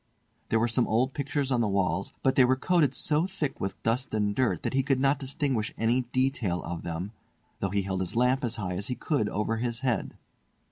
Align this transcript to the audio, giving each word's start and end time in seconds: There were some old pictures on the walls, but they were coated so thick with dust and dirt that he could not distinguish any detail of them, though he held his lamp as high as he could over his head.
There 0.49 0.57
were 0.59 0.67
some 0.67 0.87
old 0.87 1.13
pictures 1.13 1.51
on 1.51 1.61
the 1.61 1.67
walls, 1.67 2.11
but 2.23 2.33
they 2.33 2.43
were 2.43 2.55
coated 2.55 2.95
so 2.95 3.27
thick 3.27 3.59
with 3.61 3.79
dust 3.83 4.15
and 4.15 4.33
dirt 4.33 4.63
that 4.63 4.73
he 4.73 4.81
could 4.81 4.99
not 4.99 5.19
distinguish 5.19 5.75
any 5.77 6.01
detail 6.11 6.63
of 6.63 6.81
them, 6.81 7.11
though 7.59 7.69
he 7.69 7.83
held 7.83 7.99
his 7.99 8.15
lamp 8.15 8.43
as 8.43 8.55
high 8.55 8.73
as 8.73 8.87
he 8.87 8.95
could 8.95 9.29
over 9.29 9.57
his 9.57 9.81
head. 9.81 10.15